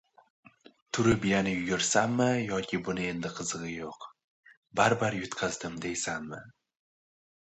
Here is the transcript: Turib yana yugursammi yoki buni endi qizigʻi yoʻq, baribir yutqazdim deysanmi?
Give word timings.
Turib 0.97 1.25
yana 1.31 1.51
yugursammi 1.55 2.27
yoki 2.45 2.79
buni 2.87 3.05
endi 3.09 3.31
qizigʻi 3.41 3.73
yoʻq, 3.75 4.07
baribir 4.81 5.19
yutqazdim 5.21 5.77
deysanmi? 5.87 6.41